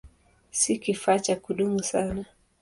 [0.51, 2.25] Si kifaa cha kudumu sana.